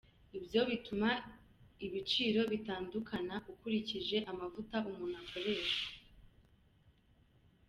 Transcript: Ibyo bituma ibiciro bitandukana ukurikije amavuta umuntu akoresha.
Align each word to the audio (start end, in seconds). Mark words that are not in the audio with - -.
Ibyo 0.37 0.61
bituma 0.69 1.09
ibiciro 1.85 2.41
bitandukana 2.51 3.35
ukurikije 3.51 4.17
amavuta 4.31 4.75
umuntu 4.89 5.15
akoresha. 5.23 5.83